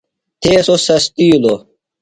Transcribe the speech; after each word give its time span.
تھے 0.41 0.53
سوۡ 0.65 0.79
سستِیلوۡ۔ 0.85 1.59